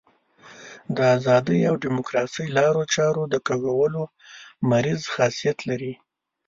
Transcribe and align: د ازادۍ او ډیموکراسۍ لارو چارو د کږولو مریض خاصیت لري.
د 0.95 0.97
ازادۍ 1.15 1.59
او 1.69 1.75
ډیموکراسۍ 1.83 2.45
لارو 2.57 2.83
چارو 2.95 3.23
د 3.33 3.35
کږولو 3.47 4.03
مریض 4.71 5.01
خاصیت 5.15 5.57
لري. 5.69 5.93